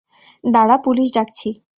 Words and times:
দাঁড়া, 0.43 0.75
পুলিশ 0.77 1.07
ডাকছি। 1.13 1.49